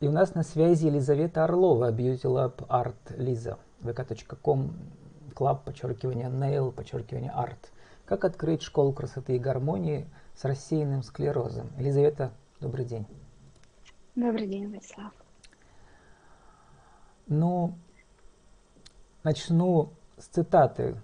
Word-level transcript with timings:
И 0.00 0.06
у 0.06 0.12
нас 0.12 0.36
на 0.36 0.44
связи 0.44 0.86
Елизавета 0.86 1.42
Орлова, 1.42 1.90
Beauty 1.90 2.22
Lab 2.22 2.64
Art 2.68 3.16
Лиза, 3.16 3.58
vk.com, 3.80 4.70
club, 5.34 5.64
подчеркивание, 5.64 6.28
nail, 6.28 6.70
подчеркивание, 6.70 7.32
art. 7.36 7.58
Как 8.04 8.24
открыть 8.24 8.62
школу 8.62 8.92
красоты 8.92 9.34
и 9.34 9.38
гармонии 9.40 10.06
с 10.36 10.44
рассеянным 10.44 11.02
склерозом? 11.02 11.72
Елизавета, 11.78 12.30
добрый 12.60 12.84
день. 12.84 13.06
Добрый 14.14 14.46
день, 14.46 14.68
Владислав. 14.68 15.12
Ну, 17.26 17.74
начну 19.24 19.90
с 20.16 20.26
цитаты, 20.26 20.94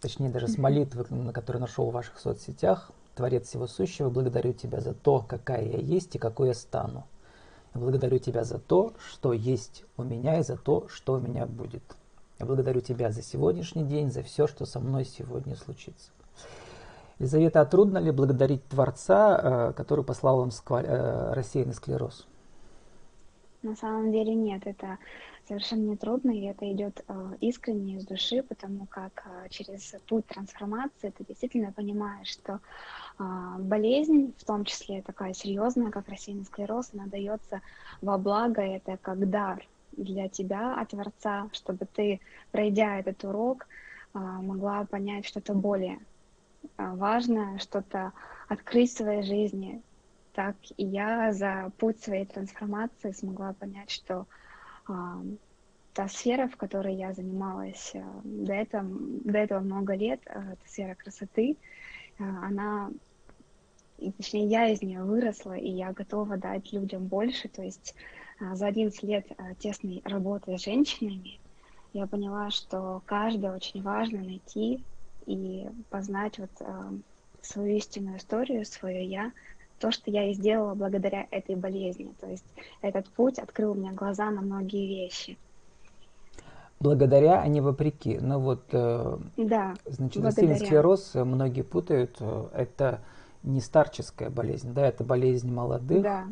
точнее 0.00 0.30
даже 0.30 0.48
с 0.48 0.56
молитвы, 0.56 1.04
на 1.10 1.34
которую 1.34 1.60
нашел 1.60 1.90
в 1.90 1.92
ваших 1.92 2.18
соцсетях. 2.18 2.90
Творец 3.14 3.48
всего 3.48 3.66
сущего, 3.66 4.08
благодарю 4.08 4.54
тебя 4.54 4.80
за 4.80 4.94
то, 4.94 5.20
какая 5.20 5.62
я 5.62 5.78
есть 5.78 6.16
и 6.16 6.18
какой 6.18 6.48
я 6.48 6.54
стану. 6.54 7.06
Я 7.74 7.80
благодарю 7.80 8.18
Тебя 8.18 8.44
за 8.44 8.58
то, 8.58 8.94
что 9.10 9.32
есть 9.32 9.84
у 9.96 10.02
меня 10.02 10.38
и 10.38 10.42
за 10.42 10.56
то, 10.56 10.86
что 10.88 11.14
у 11.14 11.20
меня 11.20 11.46
будет. 11.46 11.82
Я 12.38 12.46
благодарю 12.46 12.80
Тебя 12.80 13.10
за 13.10 13.22
сегодняшний 13.22 13.84
день, 13.84 14.10
за 14.10 14.22
все, 14.22 14.46
что 14.46 14.64
со 14.64 14.80
мной 14.80 15.04
сегодня 15.04 15.56
случится. 15.56 16.10
Елизавета, 17.18 17.60
а 17.60 17.66
трудно 17.66 17.98
ли 17.98 18.12
благодарить 18.12 18.66
Творца, 18.68 19.40
э, 19.42 19.72
который 19.72 20.04
послал 20.04 20.38
вам 20.38 20.50
э, 20.50 21.32
рассеянный 21.32 21.74
склероз? 21.74 22.26
На 23.62 23.74
самом 23.74 24.12
деле 24.12 24.34
нет, 24.34 24.62
это 24.66 24.98
совершенно 25.48 25.90
не 25.90 25.96
трудно, 25.96 26.30
и 26.30 26.42
это 26.42 26.70
идет 26.70 27.04
э, 27.08 27.32
искренне 27.40 27.96
из 27.96 28.06
души, 28.06 28.42
потому 28.42 28.86
как 28.86 29.24
э, 29.26 29.48
через 29.48 29.96
путь 30.06 30.26
трансформации 30.26 31.10
ты 31.10 31.24
действительно 31.24 31.72
понимаешь, 31.72 32.28
что 32.28 32.60
э, 33.18 33.24
болезнь, 33.58 34.32
в 34.38 34.44
том 34.44 34.64
числе 34.64 35.02
такая 35.02 35.32
серьезная, 35.32 35.90
как 35.90 36.08
рассеянный 36.08 36.44
склероз, 36.44 36.90
она 36.92 37.06
дается 37.06 37.60
во 38.00 38.16
благо, 38.16 38.62
это 38.62 38.96
как 38.96 39.28
дар 39.28 39.66
для 39.92 40.28
тебя 40.28 40.80
от 40.80 40.90
Творца, 40.90 41.48
чтобы 41.52 41.86
ты, 41.86 42.20
пройдя 42.52 43.00
этот 43.00 43.24
урок, 43.24 43.66
могла 44.14 44.84
понять 44.84 45.26
что-то 45.26 45.54
более 45.54 45.98
важное, 46.76 47.58
что-то 47.58 48.12
открыть 48.48 48.92
в 48.92 48.96
своей 48.96 49.22
жизни, 49.22 49.82
так 50.38 50.54
и 50.76 50.84
я 50.84 51.32
за 51.32 51.72
путь 51.78 52.00
своей 52.00 52.24
трансформации 52.24 53.10
смогла 53.10 53.54
понять, 53.54 53.90
что 53.90 54.28
э, 54.88 54.92
та 55.92 56.06
сфера, 56.06 56.46
в 56.46 56.56
которой 56.56 56.94
я 56.94 57.12
занималась 57.12 57.90
э, 57.92 58.04
до, 58.22 58.52
этого, 58.52 58.84
до 58.88 59.36
этого 59.36 59.58
много 59.58 59.96
лет, 59.96 60.20
э, 60.26 60.52
эта 60.52 60.68
сфера 60.70 60.94
красоты, 60.94 61.56
э, 62.20 62.22
она, 62.22 62.92
точнее, 64.16 64.46
я 64.46 64.68
из 64.68 64.80
нее 64.80 65.02
выросла, 65.02 65.54
и 65.54 65.70
я 65.70 65.92
готова 65.92 66.36
дать 66.36 66.72
людям 66.72 67.06
больше. 67.08 67.48
То 67.48 67.64
есть 67.64 67.96
э, 68.40 68.54
за 68.54 68.68
11 68.68 69.02
лет 69.02 69.26
э, 69.30 69.54
тесной 69.58 70.02
работы 70.04 70.56
с 70.56 70.62
женщинами 70.62 71.40
я 71.94 72.06
поняла, 72.06 72.50
что 72.50 73.02
каждое 73.06 73.56
очень 73.56 73.82
важно 73.82 74.18
найти 74.18 74.84
и 75.26 75.66
познать 75.90 76.38
вот 76.38 76.52
э, 76.60 76.92
свою 77.42 77.76
истинную 77.76 78.18
историю, 78.18 78.64
свое 78.64 79.04
я, 79.04 79.32
то, 79.78 79.90
что 79.90 80.10
я 80.10 80.30
и 80.30 80.34
сделала 80.34 80.74
благодаря 80.74 81.26
этой 81.30 81.54
болезни. 81.54 82.12
То 82.20 82.28
есть 82.28 82.44
этот 82.82 83.08
путь 83.08 83.38
открыл 83.38 83.74
мне 83.74 83.92
глаза 83.92 84.30
на 84.30 84.40
многие 84.40 84.86
вещи. 84.86 85.38
Благодаря, 86.80 87.40
а 87.40 87.48
не 87.48 87.60
вопреки. 87.60 88.18
Но 88.20 88.38
вот, 88.38 88.62
э, 88.70 89.18
да, 89.36 89.74
значит, 89.84 90.22
рассеянный 90.22 90.58
склероз 90.60 91.10
э, 91.14 91.24
многие 91.24 91.62
путают. 91.62 92.16
Э, 92.20 92.46
это 92.54 93.00
не 93.42 93.60
старческая 93.60 94.30
болезнь, 94.30 94.72
да, 94.72 94.86
это 94.86 95.02
болезнь 95.02 95.52
молодых. 95.52 96.02
Да. 96.02 96.26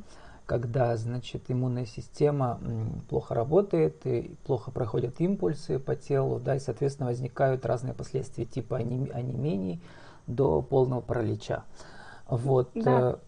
Когда, 0.44 0.97
значит, 0.97 1.42
иммунная 1.48 1.86
система 1.86 2.61
плохо 3.08 3.34
работает, 3.34 4.06
и 4.06 4.36
плохо 4.44 4.70
проходят 4.70 5.20
импульсы 5.20 5.80
по 5.80 5.97
телу, 5.97 6.39
да, 6.39 6.55
и, 6.55 6.61
соответственно, 6.61 7.08
возникают 7.08 7.67
разные 7.67 7.94
последствия 7.94 8.45
типа 8.45 8.77
анемений 8.77 9.83
до 10.29 10.62
полного 10.62 11.01
паралича. 11.01 11.64
Вот. 12.29 12.70
Да. 12.77 13.18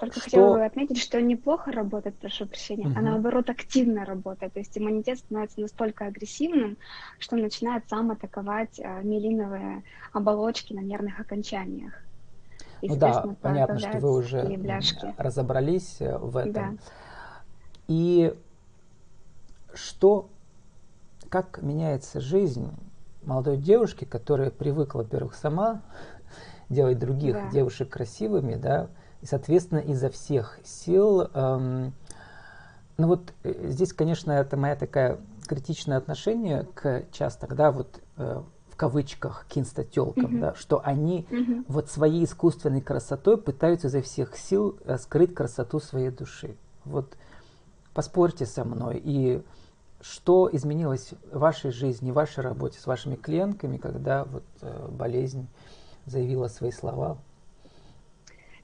Только 0.00 0.18
что... 0.18 0.24
хотела 0.24 0.54
бы 0.54 0.64
отметить, 0.64 0.98
что 0.98 1.20
неплохо 1.20 1.70
работает, 1.70 2.16
прошу 2.16 2.46
прощения, 2.46 2.88
угу. 2.88 2.98
а 2.98 3.00
наоборот 3.00 3.48
активно 3.48 4.04
работает. 4.04 4.52
То 4.52 4.58
есть 4.58 4.76
иммунитет 4.76 5.18
становится 5.18 5.60
настолько 5.60 6.06
агрессивным, 6.06 6.76
что 7.18 7.36
начинает 7.36 7.88
сам 7.88 8.10
атаковать 8.10 8.80
а, 8.80 9.02
миелиновые 9.02 9.84
оболочки 10.12 10.72
на 10.72 10.80
нервных 10.80 11.20
окончаниях. 11.20 11.92
И, 12.80 12.88
ну 12.88 12.96
да, 12.96 13.36
понятно, 13.40 13.78
что 13.78 13.98
вы 13.98 14.18
уже 14.18 14.42
разобрались 15.16 15.96
э, 16.00 16.18
в 16.18 16.36
этом. 16.36 16.52
Да. 16.52 16.70
И 17.88 18.34
что, 19.74 20.28
как 21.28 21.62
меняется 21.62 22.20
жизнь 22.20 22.70
молодой 23.22 23.56
девушки, 23.56 24.04
которая 24.04 24.50
привыкла, 24.50 24.98
во-первых, 24.98 25.34
сама 25.34 25.82
делать 26.68 26.98
других 26.98 27.34
да. 27.34 27.50
девушек 27.50 27.88
красивыми, 27.90 28.56
да, 28.56 28.88
и, 29.24 29.26
соответственно, 29.26 29.78
изо 29.78 30.10
всех 30.10 30.58
сил. 30.64 31.22
Эм, 31.32 31.94
ну 32.98 33.06
вот 33.08 33.32
э, 33.42 33.70
здесь, 33.70 33.94
конечно, 33.94 34.30
это 34.30 34.58
моя 34.58 34.76
такая 34.76 35.18
критичное 35.48 35.96
отношение 35.96 36.68
к 36.74 37.06
часто, 37.10 37.46
да, 37.46 37.72
вот 37.72 38.02
э, 38.18 38.42
в 38.68 38.76
кавычках 38.76 39.46
к 39.48 39.56
инстателкам, 39.56 40.26
mm-hmm. 40.26 40.40
да, 40.40 40.54
что 40.54 40.82
они 40.84 41.26
mm-hmm. 41.30 41.64
вот 41.68 41.88
своей 41.88 42.26
искусственной 42.26 42.82
красотой 42.82 43.38
пытаются 43.38 43.86
изо 43.86 44.02
всех 44.02 44.36
сил 44.36 44.78
э, 44.84 44.98
скрыть 44.98 45.34
красоту 45.34 45.80
своей 45.80 46.10
души. 46.10 46.54
Вот 46.84 47.16
поспорьте 47.94 48.44
со 48.44 48.66
мной 48.66 49.00
и 49.02 49.42
что 50.02 50.50
изменилось 50.52 51.14
в 51.32 51.38
вашей 51.38 51.70
жизни, 51.70 52.10
в 52.10 52.14
вашей 52.14 52.44
работе 52.44 52.78
с 52.78 52.86
вашими 52.86 53.16
клиентками, 53.16 53.78
когда 53.78 54.24
вот 54.24 54.44
э, 54.60 54.88
болезнь 54.90 55.48
заявила 56.04 56.48
свои 56.48 56.72
слова? 56.72 57.16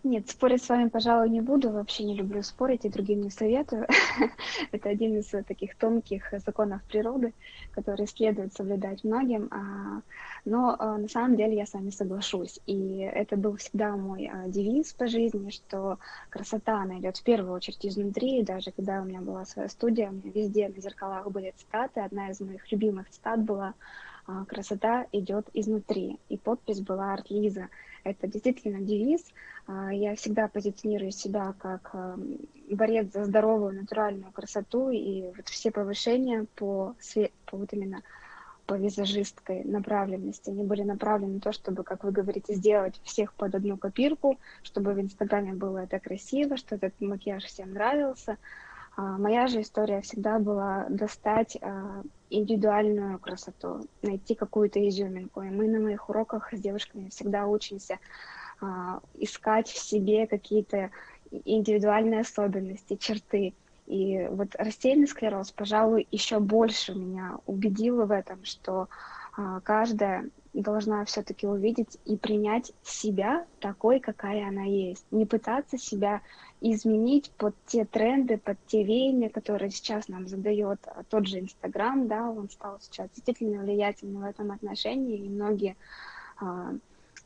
Нет, 0.02 0.30
спорить 0.30 0.64
с 0.64 0.68
вами, 0.70 0.88
пожалуй, 0.88 1.28
не 1.28 1.42
буду. 1.42 1.70
Вообще 1.70 2.04
не 2.04 2.14
люблю 2.14 2.42
спорить 2.42 2.86
и 2.86 2.88
другим 2.88 3.20
не 3.20 3.30
советую. 3.30 3.86
Это 4.72 4.88
один 4.88 5.18
из 5.18 5.26
таких 5.26 5.76
тонких 5.76 6.32
законов 6.38 6.82
природы, 6.84 7.34
которые 7.72 8.06
следует 8.06 8.54
соблюдать 8.54 9.04
многим. 9.04 9.48
А, 9.50 10.00
но 10.46 10.74
а, 10.78 10.96
на 10.96 11.06
самом 11.06 11.36
деле 11.36 11.54
я 11.54 11.66
с 11.66 11.74
вами 11.74 11.90
соглашусь. 11.90 12.60
И 12.66 13.00
это 13.00 13.36
был 13.36 13.56
всегда 13.56 13.94
мой 13.94 14.30
а, 14.32 14.48
девиз 14.48 14.94
по 14.94 15.06
жизни, 15.06 15.50
что 15.50 15.98
красота, 16.30 16.80
она 16.80 16.98
идет 16.98 17.18
в 17.18 17.22
первую 17.22 17.52
очередь 17.52 17.84
изнутри. 17.84 18.38
И 18.40 18.44
даже 18.44 18.72
когда 18.72 19.02
у 19.02 19.04
меня 19.04 19.20
была 19.20 19.44
своя 19.44 19.68
студия, 19.68 20.08
у 20.08 20.12
меня 20.12 20.32
везде 20.34 20.68
на 20.70 20.80
зеркалах 20.80 21.30
были 21.30 21.52
цитаты. 21.58 22.00
Одна 22.00 22.30
из 22.30 22.40
моих 22.40 22.72
любимых 22.72 23.10
цитат 23.10 23.42
была 23.42 23.74
«Красота 24.48 25.06
идет 25.12 25.48
изнутри». 25.52 26.18
И 26.28 26.36
подпись 26.36 26.80
была 26.80 27.12
«Арт 27.12 27.30
Лиза». 27.30 27.68
Это 28.04 28.26
действительно 28.26 28.80
девиз. 28.80 29.24
А, 29.66 29.92
я 29.92 30.14
всегда 30.16 30.48
позиционирую 30.48 31.10
себя 31.10 31.54
как 31.58 31.90
эм, 31.92 32.38
борец 32.70 33.12
за 33.12 33.24
здоровую 33.24 33.74
натуральную 33.74 34.32
красоту, 34.32 34.90
и 34.90 35.22
вот 35.22 35.48
все 35.48 35.70
повышения 35.70 36.46
по, 36.54 36.94
по 37.46 37.56
вот 37.56 37.72
именно 37.72 38.02
по 38.70 38.74
визажистской 38.74 39.64
направленности, 39.64 40.48
они 40.50 40.62
были 40.62 40.82
направлены 40.82 41.34
на 41.34 41.40
то, 41.40 41.50
чтобы, 41.50 41.82
как 41.82 42.04
вы 42.04 42.12
говорите, 42.12 42.54
сделать 42.54 43.00
всех 43.02 43.34
под 43.34 43.56
одну 43.56 43.76
копирку, 43.76 44.38
чтобы 44.62 44.92
в 44.92 45.00
Инстаграме 45.00 45.54
было 45.54 45.78
это 45.78 45.98
красиво, 45.98 46.56
что 46.56 46.76
этот 46.76 46.94
макияж 47.00 47.42
всем 47.42 47.72
нравился. 47.72 48.38
А 49.00 49.16
моя 49.16 49.46
же 49.46 49.62
история 49.62 50.02
всегда 50.02 50.38
была 50.38 50.84
достать 50.90 51.56
а, 51.62 52.02
индивидуальную 52.28 53.18
красоту, 53.18 53.88
найти 54.02 54.34
какую-то 54.34 54.86
изюминку. 54.86 55.40
И 55.40 55.48
мы 55.48 55.68
на 55.68 55.80
моих 55.80 56.10
уроках 56.10 56.52
с 56.52 56.60
девушками 56.60 57.08
всегда 57.08 57.46
учимся 57.46 57.98
а, 58.60 59.00
искать 59.14 59.68
в 59.68 59.78
себе 59.78 60.26
какие-то 60.26 60.90
индивидуальные 61.30 62.20
особенности, 62.20 62.96
черты. 62.96 63.54
И 63.86 64.28
вот 64.30 64.48
рассеянный 64.58 65.08
склероз, 65.08 65.50
пожалуй, 65.50 66.06
еще 66.10 66.38
больше 66.38 66.94
меня 66.94 67.38
убедила 67.46 68.04
в 68.04 68.10
этом, 68.10 68.44
что 68.44 68.88
каждая 69.64 70.28
должна 70.52 71.04
все-таки 71.04 71.46
увидеть 71.46 71.98
и 72.04 72.16
принять 72.16 72.72
себя 72.82 73.46
такой, 73.60 74.00
какая 74.00 74.48
она 74.48 74.64
есть. 74.64 75.06
Не 75.10 75.24
пытаться 75.24 75.78
себя 75.78 76.22
изменить 76.60 77.30
под 77.38 77.54
те 77.66 77.84
тренды, 77.84 78.36
под 78.36 78.58
те 78.66 78.82
веяния, 78.82 79.30
которые 79.30 79.70
сейчас 79.70 80.08
нам 80.08 80.26
задает 80.26 80.80
а, 80.86 81.04
тот 81.08 81.26
же 81.26 81.38
Инстаграм, 81.38 82.08
да, 82.08 82.28
он 82.28 82.50
стал 82.50 82.78
сейчас 82.80 83.08
действительно 83.10 83.62
влиятельным 83.62 84.22
в 84.22 84.26
этом 84.26 84.50
отношении, 84.50 85.18
и 85.18 85.28
многие 85.28 85.76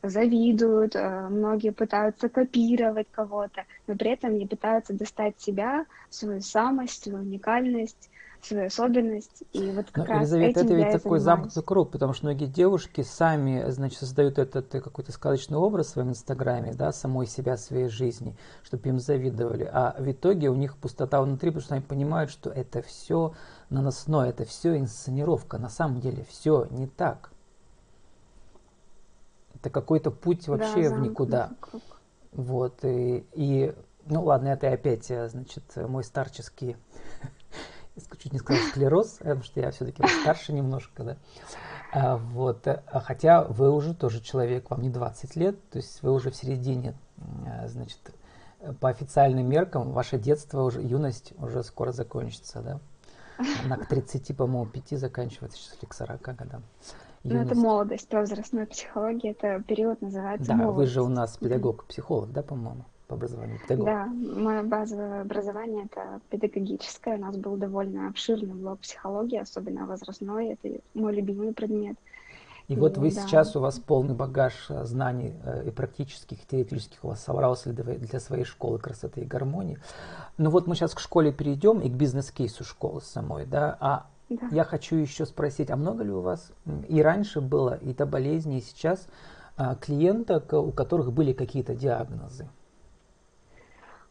завидуют, 0.03 0.95
э, 0.95 1.27
многие 1.29 1.71
пытаются 1.71 2.29
копировать 2.29 3.07
кого-то, 3.11 3.65
но 3.87 3.95
при 3.95 4.11
этом 4.11 4.37
не 4.37 4.45
пытаются 4.45 4.93
достать 4.93 5.39
себя, 5.39 5.85
свою 6.09 6.41
самость, 6.41 7.03
свою 7.03 7.19
уникальность, 7.19 8.09
свою 8.45 8.67
особенность. 8.67 9.43
И 9.53 9.71
вот 9.71 9.91
как 9.91 10.07
Но, 10.07 10.13
раз 10.13 10.21
Елизавета, 10.21 10.59
этим 10.61 10.67
это 10.67 10.77
я 10.77 10.85
ведь 10.85 10.95
и 10.95 10.97
такой 11.03 11.19
замкнутый 11.19 11.63
круг, 11.63 11.91
потому 11.91 12.13
что 12.13 12.25
многие 12.25 12.45
девушки 12.45 13.01
сами, 13.01 13.69
значит, 13.69 13.99
создают 13.99 14.37
этот 14.39 14.73
э, 14.75 14.81
какой-то 14.81 15.11
сказочный 15.11 15.57
образ 15.57 15.87
в 15.87 15.89
своем 15.91 16.09
инстаграме, 16.09 16.73
да, 16.73 16.91
самой 16.91 17.27
себя, 17.27 17.57
своей 17.57 17.87
жизни, 17.87 18.35
чтобы 18.63 18.87
им 18.89 18.99
завидовали. 18.99 19.69
А 19.71 19.95
в 19.99 20.09
итоге 20.09 20.49
у 20.49 20.55
них 20.55 20.77
пустота 20.77 21.21
внутри, 21.21 21.49
потому 21.49 21.63
что 21.63 21.75
они 21.75 21.83
понимают, 21.83 22.31
что 22.31 22.49
это 22.49 22.81
все 22.81 23.33
наносное, 23.69 24.29
это 24.29 24.45
все 24.45 24.77
инсценировка. 24.77 25.57
На 25.57 25.69
самом 25.69 25.99
деле 25.99 26.25
все 26.29 26.67
не 26.69 26.87
так. 26.87 27.31
Это 29.55 29.69
какой-то 29.69 30.11
путь 30.11 30.47
вообще 30.47 30.89
Да, 30.89 30.95
в 30.95 30.99
никуда. 30.99 31.51
круг. 31.59 31.81
Вот, 32.33 32.83
и, 32.83 33.25
и, 33.31 33.73
ну 34.05 34.23
ладно, 34.23 34.49
это 34.49 34.69
опять, 34.71 35.09
э, 35.09 35.29
значит, 35.29 35.63
мой 35.75 36.03
старческий, 36.03 36.75
чуть 38.17 38.33
не 38.33 38.39
сказал 38.39 38.63
склероз, 38.69 39.17
потому 39.19 39.43
что 39.43 39.59
я 39.59 39.71
все-таки 39.71 40.05
старше 40.21 40.53
немножко, 40.53 41.03
да. 41.03 41.17
А, 41.93 42.17
вот, 42.17 42.67
э, 42.67 42.83
а 42.87 42.99
хотя 42.99 43.43
вы 43.43 43.71
уже 43.71 43.93
тоже 43.93 44.19
человек, 44.19 44.69
вам 44.69 44.81
не 44.81 44.89
20 44.89 45.35
лет, 45.35 45.69
то 45.69 45.77
есть 45.77 46.01
вы 46.03 46.11
уже 46.11 46.29
в 46.29 46.35
середине, 46.35 46.95
э, 47.45 47.67
значит, 47.67 47.99
по 48.79 48.89
официальным 48.89 49.47
меркам, 49.47 49.91
ваше 49.91 50.17
детство, 50.17 50.63
уже, 50.63 50.81
юность 50.81 51.33
уже 51.37 51.63
скоро 51.63 51.91
закончится, 51.91 52.61
да? 52.61 52.79
Она 53.65 53.77
к 53.77 53.87
30, 53.87 54.35
по-моему, 54.35 54.65
5 54.65 54.97
заканчивается, 54.99 55.57
сейчас 55.57 55.77
или 55.77 55.85
к 55.85 55.93
40 55.93 56.21
годам. 56.21 56.63
Ну, 57.23 57.41
это 57.41 57.55
молодость, 57.55 58.07
по 58.07 58.19
возрастной 58.19 58.67
психологии, 58.67 59.31
это 59.31 59.61
период 59.63 60.01
называется 60.01 60.47
Да, 60.47 60.55
молодость. 60.55 60.77
вы 60.77 60.85
же 60.87 61.01
у 61.01 61.09
нас 61.09 61.37
педагог-психолог, 61.37 62.31
да, 62.31 62.43
по-моему, 62.43 62.85
по 63.07 63.15
образованию? 63.15 63.59
Педагог. 63.67 63.85
Да, 63.85 64.05
мое 64.05 64.63
базовое 64.63 65.21
образование 65.21 65.85
это 65.85 66.19
педагогическое. 66.29 67.17
У 67.17 67.21
нас 67.21 67.37
был 67.37 67.55
довольно 67.55 68.07
обширный 68.07 68.53
блок 68.53 68.79
психологии, 68.79 69.39
особенно 69.39 69.85
возрастной. 69.85 70.53
Это 70.53 70.79
мой 70.93 71.13
любимый 71.15 71.53
предмет. 71.53 71.97
И 72.67 72.75
вот 72.75 72.97
вы 72.97 73.11
да. 73.11 73.21
сейчас, 73.21 73.55
у 73.55 73.59
вас 73.59 73.79
полный 73.79 74.15
багаж 74.15 74.53
э, 74.69 74.85
знаний 74.85 75.35
э, 75.43 75.67
и 75.67 75.71
практических, 75.71 76.41
и 76.41 76.47
теоретических 76.47 77.03
у 77.03 77.09
вас 77.09 77.23
собрался 77.23 77.71
для, 77.71 78.19
своей 78.19 78.43
школы 78.43 78.79
красоты 78.79 79.21
и 79.21 79.25
гармонии. 79.25 79.77
Ну 80.37 80.49
вот 80.49 80.65
мы 80.65 80.75
сейчас 80.75 80.95
к 80.95 80.99
школе 80.99 81.31
перейдем 81.31 81.79
и 81.79 81.89
к 81.89 81.93
бизнес-кейсу 81.93 82.63
школы 82.63 83.01
самой, 83.01 83.45
да, 83.45 83.77
а 83.79 84.07
Да. 84.29 84.47
я 84.51 84.63
хочу 84.63 84.95
еще 84.95 85.27
спросить, 85.27 85.69
а 85.69 85.75
много 85.75 86.03
ли 86.03 86.11
у 86.11 86.21
вас 86.21 86.51
и 86.87 87.01
раньше 87.03 87.39
было, 87.39 87.75
и 87.75 87.93
до 87.93 88.07
болезни, 88.07 88.57
и 88.57 88.61
сейчас 88.61 89.07
а, 89.57 89.75
клиенток, 89.75 90.51
у 90.53 90.71
которых 90.71 91.13
были 91.13 91.33
какие-то 91.33 91.75
диагнозы? 91.75 92.49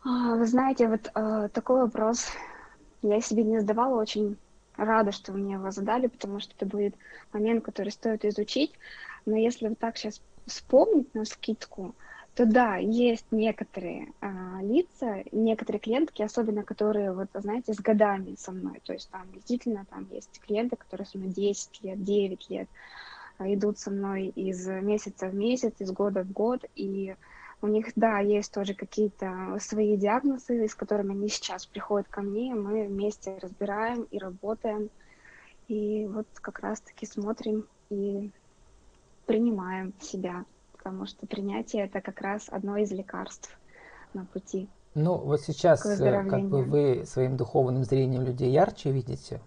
А, 0.04 0.36
Вы 0.36 0.46
знаете, 0.46 0.86
вот 0.88 1.10
э, 1.14 1.48
такой 1.52 1.80
вопрос 1.80 2.28
я 3.00 3.20
себе 3.22 3.42
не 3.42 3.58
задавала, 3.60 4.00
очень 4.00 4.36
рада, 4.76 5.12
что 5.12 5.32
вы 5.32 5.38
мне 5.38 5.54
его 5.54 5.70
задали, 5.70 6.08
потому 6.08 6.40
что 6.40 6.52
это 6.56 6.66
будет 6.66 6.94
момент, 7.32 7.64
который 7.64 7.90
стоит 7.90 8.24
изучить. 8.26 8.72
Но 9.24 9.36
если 9.36 9.68
вот 9.68 9.78
так 9.78 9.96
сейчас 9.96 10.20
вспомнить 10.46 11.14
на 11.14 11.24
скидку, 11.24 11.94
то 12.34 12.44
да, 12.44 12.76
есть 12.76 13.24
некоторые 13.30 14.12
а, 14.20 14.60
лица, 14.60 15.22
некоторые 15.32 15.80
клиентки, 15.80 16.20
особенно 16.20 16.64
которые, 16.64 17.12
вот, 17.12 17.28
знаете, 17.32 17.72
с 17.72 17.78
годами 17.78 18.34
со 18.36 18.52
мной. 18.52 18.82
То 18.84 18.92
есть 18.92 19.08
там 19.10 19.22
действительно 19.32 19.86
там 19.88 20.06
есть 20.10 20.38
клиенты, 20.40 20.76
которые 20.76 21.06
со 21.06 21.16
мной 21.16 21.30
10 21.30 21.82
лет, 21.82 22.04
9 22.04 22.50
лет 22.50 22.68
идут 23.38 23.78
со 23.78 23.90
мной 23.90 24.26
из 24.26 24.66
месяца 24.66 25.28
в 25.28 25.34
месяц, 25.34 25.74
из 25.78 25.92
года 25.92 26.24
в 26.24 26.32
год, 26.32 26.64
и 26.74 27.14
у 27.64 27.66
них, 27.66 27.86
да, 27.96 28.18
есть 28.18 28.52
тоже 28.52 28.74
какие-то 28.74 29.56
свои 29.58 29.96
диагнозы, 29.96 30.68
с 30.68 30.74
которыми 30.74 31.12
они 31.12 31.28
сейчас 31.30 31.64
приходят 31.64 32.06
ко 32.08 32.20
мне, 32.20 32.50
и 32.50 32.54
мы 32.54 32.86
вместе 32.86 33.38
разбираем 33.40 34.02
и 34.10 34.18
работаем, 34.18 34.90
и 35.66 36.06
вот 36.06 36.26
как 36.34 36.58
раз-таки 36.58 37.06
смотрим 37.06 37.66
и 37.88 38.30
принимаем 39.24 39.94
себя, 39.98 40.44
потому 40.76 41.06
что 41.06 41.26
принятие 41.26 41.86
это 41.86 42.02
как 42.02 42.20
раз 42.20 42.48
одно 42.50 42.76
из 42.76 42.92
лекарств 42.92 43.56
на 44.12 44.26
пути. 44.26 44.68
Ну, 44.94 45.16
вот 45.16 45.40
сейчас, 45.40 45.86
э, 45.86 46.28
как 46.28 46.44
бы 46.44 46.64
вы 46.64 47.06
своим 47.06 47.38
духовным 47.38 47.84
зрением 47.84 48.24
людей 48.24 48.50
ярче 48.50 48.90
видите, 48.90 49.40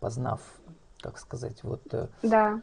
познав, 0.00 0.40
как 1.00 1.18
сказать, 1.18 1.62
вот 1.62 1.82
э, 1.94 2.08
Да, 2.24 2.60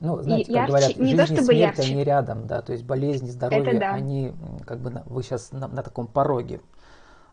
Ну, 0.00 0.22
знаете, 0.22 0.44
как 0.46 0.54
ярче- 0.54 0.68
говорят, 0.68 0.96
не 0.96 1.06
жизнь 1.16 1.34
то 1.34 1.40
и 1.42 1.44
смерть, 1.44 1.78
ярче. 1.78 1.92
они 1.92 2.04
рядом, 2.04 2.46
да, 2.46 2.62
то 2.62 2.72
есть 2.72 2.84
болезни, 2.84 3.30
здоровье, 3.30 3.80
да. 3.80 3.92
они 3.94 4.32
как 4.64 4.78
бы, 4.78 4.90
на- 4.90 5.02
вы 5.06 5.22
сейчас 5.24 5.50
на, 5.50 5.66
на 5.66 5.82
таком 5.82 6.06
пороге, 6.06 6.60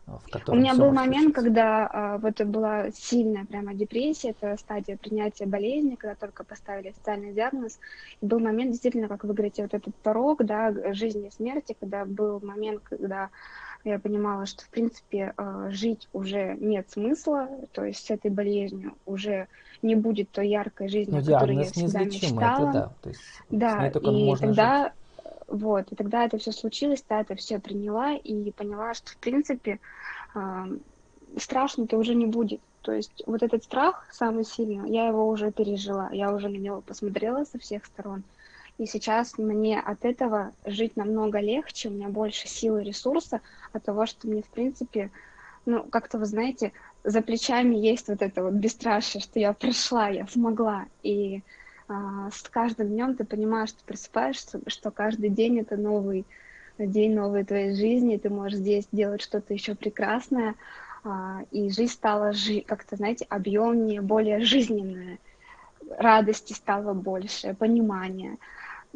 э, 0.08 0.10
в 0.10 0.26
У 0.26 0.30
котором 0.30 0.58
меня 0.60 0.72
всё 0.72 0.82
был 0.82 0.92
момент, 0.92 1.34
когда 1.34 1.88
а, 1.92 2.18
вот 2.18 2.40
была 2.42 2.90
сильная 2.92 3.44
прямо 3.44 3.72
депрессия, 3.74 4.30
это 4.30 4.56
стадия 4.58 4.96
принятия 4.96 5.46
болезни, 5.46 5.94
когда 5.94 6.16
только 6.16 6.44
поставили 6.44 6.88
официальный 6.88 7.32
диагноз. 7.32 7.78
И 8.20 8.26
был 8.26 8.40
момент, 8.40 8.72
действительно, 8.72 9.06
как 9.08 9.22
вы 9.22 9.34
говорите, 9.34 9.62
вот 9.62 9.74
этот 9.74 9.94
порог, 10.02 10.44
да, 10.44 10.72
жизни 10.92 11.28
и 11.28 11.30
смерти, 11.30 11.76
когда 11.80 12.04
был 12.04 12.40
момент, 12.40 12.80
когда 12.82 13.30
я 13.90 13.98
понимала, 13.98 14.46
что, 14.46 14.64
в 14.64 14.68
принципе, 14.68 15.32
а, 15.36 15.70
жить 15.70 16.08
уже 16.12 16.56
нет 16.58 16.90
смысла, 16.90 17.48
то 17.72 17.84
есть 17.84 18.04
с 18.06 18.10
этой 18.10 18.30
болезнью 18.30 18.94
уже 19.06 19.48
не 19.82 19.94
будет 19.94 20.30
той 20.30 20.48
яркой 20.48 20.88
жизни, 20.88 21.12
Ну, 21.12 21.18
о 21.18 21.22
которой 21.24 21.56
я 21.56 21.64
всегда 21.64 22.00
мечтала. 22.04 22.68
это 22.70 22.72
да, 22.72 22.92
то 23.02 23.08
есть 23.08 23.20
Да, 23.50 23.88
и 23.88 24.10
можно 24.26 24.48
жить. 24.48 24.56
тогда, 24.56 24.92
вот, 25.46 25.92
и 25.92 25.94
тогда 25.94 26.24
это 26.24 26.38
все 26.38 26.52
случилось, 26.52 27.04
да, 27.08 27.20
это 27.20 27.36
все 27.36 27.58
приняла 27.58 28.14
и 28.14 28.50
поняла, 28.52 28.94
что, 28.94 29.12
в 29.12 29.16
принципе, 29.18 29.78
а, 30.34 30.66
страшно-то 31.36 31.96
уже 31.96 32.14
не 32.14 32.26
будет. 32.26 32.60
То 32.82 32.92
есть 32.92 33.22
вот 33.26 33.42
этот 33.42 33.64
страх 33.64 34.06
самый 34.12 34.44
сильный, 34.44 34.90
я 34.90 35.08
его 35.08 35.28
уже 35.28 35.50
пережила, 35.50 36.08
я 36.12 36.32
уже 36.32 36.48
на 36.48 36.56
него 36.56 36.80
посмотрела 36.80 37.44
со 37.44 37.58
всех 37.58 37.84
сторон. 37.84 38.22
И 38.78 38.86
сейчас 38.86 39.38
мне 39.38 39.80
от 39.80 40.04
этого 40.04 40.54
жить 40.66 40.96
намного 40.96 41.40
легче, 41.40 41.88
у 41.88 41.92
меня 41.92 42.08
больше 42.08 42.46
сил 42.46 42.76
и 42.78 42.84
ресурса 42.84 43.40
от 43.72 43.84
того, 43.84 44.06
что 44.06 44.28
мне, 44.28 44.42
в 44.42 44.50
принципе, 44.50 45.10
ну, 45.64 45.84
как-то, 45.88 46.18
вы 46.18 46.26
знаете, 46.26 46.72
за 47.02 47.22
плечами 47.22 47.76
есть 47.76 48.08
вот 48.08 48.22
это 48.22 48.42
вот 48.42 48.54
бесстрашие, 48.54 49.22
что 49.22 49.40
я 49.40 49.52
прошла, 49.52 50.08
я 50.08 50.26
смогла. 50.26 50.86
И 51.02 51.42
а, 51.88 52.30
с 52.30 52.42
каждым 52.42 52.88
днем 52.88 53.16
ты 53.16 53.24
понимаешь, 53.24 53.70
что 53.70 53.84
просыпаешься, 53.84 54.60
что 54.66 54.90
каждый 54.90 55.30
день 55.30 55.60
это 55.60 55.76
новый 55.76 56.26
день 56.78 57.14
новой 57.14 57.44
твоей 57.44 57.74
жизни, 57.74 58.18
ты 58.18 58.28
можешь 58.28 58.58
здесь 58.58 58.86
делать 58.92 59.22
что-то 59.22 59.54
еще 59.54 59.74
прекрасное, 59.74 60.56
а, 61.04 61.40
и 61.50 61.70
жизнь 61.70 61.92
стала 61.92 62.32
жи- 62.32 62.60
как-то, 62.60 62.96
знаете, 62.96 63.24
объемнее, 63.30 64.02
более 64.02 64.40
жизненная, 64.40 65.18
радости 65.98 66.52
стало 66.52 66.94
больше, 66.94 67.54
понимания. 67.54 68.38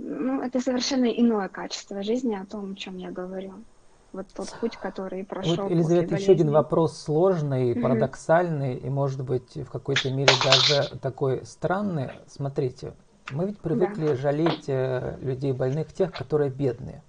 Ну, 0.03 0.41
это 0.43 0.61
совершенно 0.61 1.07
иное 1.07 1.49
качество 1.49 2.03
жизни, 2.03 2.35
о 2.35 2.47
том, 2.47 2.73
о 2.73 2.75
чем 2.75 2.97
я 2.97 3.11
говорю. 3.11 3.65
Вот 4.13 4.27
тот 4.35 4.49
путь, 4.61 4.77
который 4.77 5.25
прошел 5.25 5.65
Вот, 5.65 5.71
Елизавета, 5.71 6.15
еще 6.15 6.33
один 6.33 6.51
вопрос 6.51 6.99
сложный, 6.99 7.75
Мгм. 7.75 7.83
парадоксальный 7.83 8.75
и, 8.75 8.89
может 8.89 9.25
быть, 9.25 9.57
в 9.57 9.71
какой-то 9.71 10.11
мере 10.11 10.33
даже 10.45 10.99
такой 11.01 11.45
странный. 11.45 12.09
Смотрите, 12.27 12.95
мы 13.31 13.47
ведь 13.47 13.59
привыкли 13.59 14.15
жалеть 14.15 14.69
э, 14.69 15.19
людей 15.21 15.53
больных, 15.53 15.93
тех, 15.93 16.13
которые 16.13 16.51
бедные. 16.51 17.03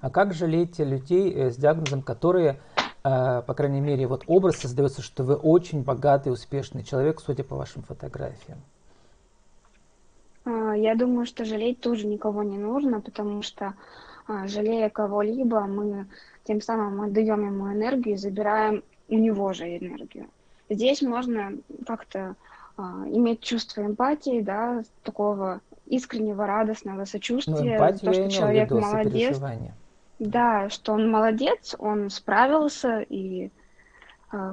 А 0.00 0.10
как 0.10 0.34
жалеть 0.34 0.78
людей 0.78 1.32
э, 1.32 1.50
с 1.50 1.56
диагнозом, 1.56 2.02
которые, 2.02 2.60
э, 3.04 3.42
по 3.46 3.54
крайней 3.54 3.80
мере, 3.80 4.06
вот 4.06 4.24
образ 4.26 4.58
создается, 4.58 5.00
что 5.00 5.24
вы 5.24 5.36
очень 5.36 5.82
богатый, 5.82 6.32
успешный 6.32 6.84
человек, 6.84 7.20
судя 7.20 7.44
по 7.44 7.56
вашим 7.56 7.82
фотографиям? 7.82 8.62
А, 10.44 10.72
Я 10.76 10.94
думаю, 10.94 11.26
что 11.26 11.44
жалеть 11.44 11.80
тоже 11.80 12.06
никого 12.06 12.42
не 12.42 12.58
нужно, 12.58 13.00
потому 13.00 13.42
что 13.42 13.74
а, 14.26 14.46
жалея 14.46 14.88
кого-либо, 14.88 15.60
мы 15.60 16.06
тем 16.44 16.60
самым 16.60 16.96
мы 16.96 17.10
даем 17.10 17.44
ему 17.46 17.72
энергию 17.72 18.14
и 18.14 18.18
забираем 18.18 18.82
у 19.08 19.14
него 19.14 19.52
же 19.52 19.64
энергию. 19.64 20.28
Здесь 20.68 21.02
можно 21.02 21.52
как-то 21.86 22.34
а, 22.76 23.04
иметь 23.06 23.40
чувство 23.40 23.82
эмпатии, 23.82 24.40
да, 24.40 24.82
такого 25.02 25.60
искреннего, 25.86 26.46
радостного 26.46 27.00
Ну, 27.00 27.06
сочувствия, 27.06 27.76
эмпатию 27.76 28.00
то, 28.00 28.12
что 28.12 28.30
человек 28.30 28.70
виду, 28.70 28.80
молодец, 28.80 29.40
да, 30.18 30.68
что 30.70 30.92
он 30.92 31.10
молодец, 31.10 31.74
он 31.78 32.10
справился 32.10 33.00
и 33.00 33.50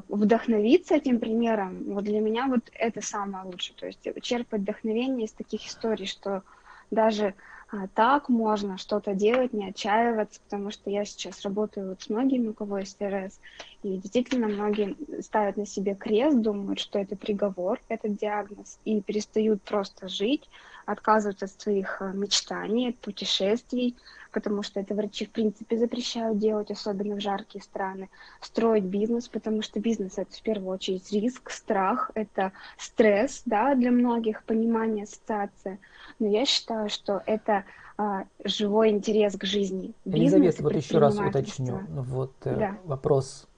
вдохновиться 0.08 0.96
этим 0.96 1.20
примером, 1.20 1.84
вот 1.86 2.04
для 2.04 2.20
меня 2.20 2.48
вот 2.48 2.70
это 2.74 3.02
самое 3.02 3.46
лучшее. 3.46 3.76
То 3.78 3.88
есть 3.88 4.02
черпать 4.22 4.62
вдохновение 4.62 5.26
из 5.26 5.32
таких 5.32 5.66
историй, 5.66 6.06
что 6.06 6.44
даже 6.92 7.34
а, 7.72 7.88
так 7.88 8.30
можно 8.30 8.78
что-то 8.78 9.14
делать, 9.14 9.54
не 9.54 9.70
отчаиваться, 9.70 10.42
потому 10.42 10.72
что 10.72 10.90
я 10.90 11.06
сейчас 11.06 11.44
работаю 11.44 11.90
вот 11.90 12.02
с 12.02 12.10
многими, 12.10 12.48
у 12.48 12.54
кого 12.54 12.80
есть 12.80 12.98
РС, 13.02 13.40
и 13.84 13.98
действительно 13.98 14.48
многие 14.48 14.96
ставят 15.22 15.56
на 15.56 15.68
себе 15.68 15.94
крест, 15.94 16.40
думают, 16.40 16.80
что 16.80 16.98
это 16.98 17.16
приговор, 17.16 17.80
этот 17.88 18.16
диагноз, 18.16 18.80
и 18.86 19.02
перестают 19.02 19.62
просто 19.62 20.08
жить, 20.08 20.50
отказываются 20.92 21.46
от 21.46 21.52
своих 21.52 22.02
э, 22.02 22.12
мечтаний, 22.14 22.90
от 22.90 22.98
путешествий, 22.98 23.96
потому 24.32 24.64
что 24.64 24.80
это 24.80 24.96
врачи 24.96 25.26
в 25.26 25.32
принципе 25.32 25.78
запрещают 25.78 26.38
делать, 26.38 26.72
особенно 26.72 27.16
в 27.16 27.20
жаркие 27.20 27.62
страны, 27.64 28.10
строить 28.42 28.86
бизнес, 28.86 29.28
потому 29.28 29.62
что 29.62 29.80
бизнес 29.80 30.18
это 30.18 30.32
в 30.32 30.42
первую 30.42 30.74
очередь 30.74 31.12
риск, 31.12 31.52
страх, 31.52 32.12
это 32.16 32.52
стресс, 32.78 33.44
да, 33.46 33.76
для 33.76 33.92
многих, 33.92 34.44
понимание, 34.44 35.04
ассоциация. 35.04 35.80
Но 36.20 36.28
я 36.28 36.46
считаю, 36.46 36.90
что 36.90 37.22
это 37.26 37.66
а, 37.98 38.24
живой 38.44 38.90
интерес 38.92 39.36
к 39.36 39.44
жизни. 39.44 39.94
Елизавета, 40.06 40.64
вот 40.64 40.74
еще 40.74 41.00
раз 41.00 41.20
уточню. 41.20 41.82
Вот 41.90 42.34
э, 42.46 42.56
да. 42.56 42.78
вопрос 42.86 43.49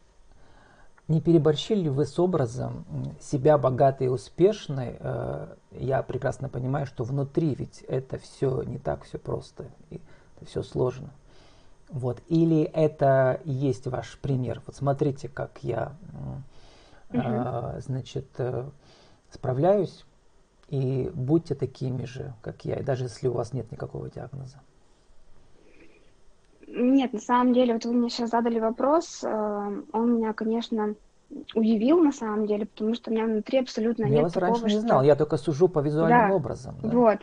не 1.12 1.22
переборщили 1.22 1.82
ли 1.82 1.90
вы 1.90 2.06
с 2.06 2.18
образом 2.18 2.86
себя 3.20 3.58
богатой 3.58 4.08
и 4.08 4.10
успешной? 4.10 4.98
Э, 5.00 5.56
я 5.72 6.02
прекрасно 6.04 6.50
понимаю, 6.50 6.86
что 6.86 7.04
внутри 7.04 7.54
ведь 7.54 7.82
это 7.88 8.18
все 8.18 8.64
не 8.64 8.80
так 8.80 9.04
все 9.04 9.20
просто 9.20 9.66
все 10.46 10.64
сложно. 10.64 11.12
Вот. 11.90 12.22
Или 12.28 12.64
это 12.64 13.42
есть 13.44 13.86
ваш 13.88 14.18
пример. 14.20 14.62
Вот 14.66 14.76
смотрите, 14.76 15.28
как 15.28 15.60
я, 15.62 15.96
угу. 17.10 17.22
значит, 17.82 18.28
э, 18.38 18.70
справляюсь, 19.30 20.06
и 20.70 21.12
будьте 21.14 21.54
такими 21.54 22.06
же, 22.06 22.34
как 22.42 22.64
я, 22.64 22.76
и 22.76 22.84
даже 22.84 23.04
если 23.04 23.28
у 23.28 23.34
вас 23.34 23.52
нет 23.52 23.72
никакого 23.72 24.10
диагноза. 24.10 24.62
Нет, 26.74 27.14
на 27.14 27.20
самом 27.20 27.54
деле, 27.54 27.74
вот 27.74 27.86
вы 27.86 27.94
мне 27.94 28.10
сейчас 28.10 28.30
задали 28.30 28.60
вопрос, 28.60 29.22
э, 29.24 29.82
он 29.92 30.16
меня, 30.16 30.34
конечно, 30.34 30.96
удивил 31.54 32.00
на 32.00 32.12
самом 32.12 32.46
деле, 32.48 32.66
потому 32.66 32.94
что 32.94 33.10
у 33.10 33.14
меня 33.14 33.26
внутри 33.26 33.60
абсолютно 33.60 34.04
я 34.04 34.10
нет 34.10 34.24
вас 34.24 34.34
такого, 34.34 34.52
раньше 34.60 34.76
не 34.76 34.82
знал, 34.82 35.04
я 35.04 35.16
только 35.16 35.38
сужу 35.38 35.68
по 35.68 35.80
визуальным 35.80 36.30
да, 36.30 36.36
образом. 36.36 36.76
Да. 36.82 36.90
Вот, 36.90 37.20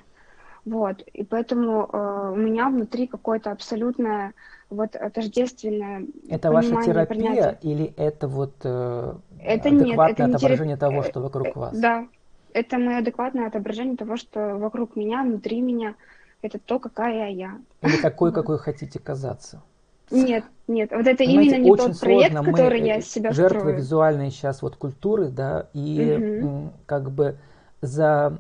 вот, 0.65 1.01
и 1.01 1.25
поэтому 1.25 1.89
э, 1.91 2.31
у 2.33 2.37
меня 2.37 2.69
внутри 2.69 3.07
какое-то 3.07 3.51
абсолютное 3.51 4.35
вот 4.71 4.91
тождественное 5.15 6.07
Это 6.29 6.51
ваша 6.51 6.83
терапия 6.83 7.07
принятие. 7.07 7.59
или 7.63 7.95
это 7.97 8.29
вот 8.29 8.55
э, 8.65 9.15
это 9.41 9.69
адекватное 9.69 10.27
нет, 10.27 10.37
это 10.37 10.37
отображение 10.37 10.77
терап... 10.77 10.91
того, 10.91 11.03
что 11.05 11.21
вокруг 11.21 11.47
э, 11.49 11.53
вас? 11.55 11.79
Да, 11.79 12.07
это 12.53 12.79
мое 12.79 12.99
адекватное 12.99 13.47
отображение 13.47 13.97
того, 13.97 14.17
что 14.17 14.57
вокруг 14.57 14.97
меня, 14.97 15.23
внутри 15.23 15.61
меня, 15.61 15.95
это 16.43 16.59
то, 16.59 16.79
какая 16.79 17.31
я. 17.31 17.59
Или 17.83 18.01
такой, 18.01 18.33
какой 18.35 18.59
хотите 18.59 18.99
казаться. 18.99 19.63
Нет, 20.11 20.45
нет, 20.67 20.91
вот 20.91 21.07
это 21.07 21.19
Понимаете, 21.19 21.57
именно 21.57 21.65
не 21.65 21.71
тот 21.71 21.81
сложно. 21.81 22.01
проект, 22.01 22.35
Мы 22.35 22.53
который 22.53 22.81
я 22.81 23.01
себя 23.01 23.33
жертвы 23.33 23.59
строю. 23.59 23.77
визуальной 23.77 24.31
сейчас 24.31 24.63
вот 24.63 24.77
культуры, 24.77 25.29
да, 25.29 25.69
и 25.75 26.41
угу. 26.43 26.73
как 26.87 27.11
бы 27.11 27.37
за 27.83 28.39